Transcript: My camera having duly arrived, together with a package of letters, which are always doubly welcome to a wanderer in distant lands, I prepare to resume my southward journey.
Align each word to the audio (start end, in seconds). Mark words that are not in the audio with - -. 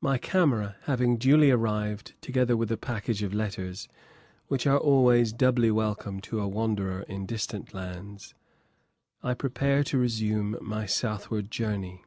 My 0.00 0.16
camera 0.16 0.76
having 0.84 1.18
duly 1.18 1.50
arrived, 1.50 2.14
together 2.22 2.56
with 2.56 2.72
a 2.72 2.78
package 2.78 3.22
of 3.22 3.34
letters, 3.34 3.88
which 4.46 4.66
are 4.66 4.78
always 4.78 5.34
doubly 5.34 5.70
welcome 5.70 6.18
to 6.22 6.40
a 6.40 6.48
wanderer 6.48 7.02
in 7.02 7.26
distant 7.26 7.74
lands, 7.74 8.32
I 9.22 9.34
prepare 9.34 9.84
to 9.84 9.98
resume 9.98 10.56
my 10.62 10.86
southward 10.86 11.50
journey. 11.50 12.00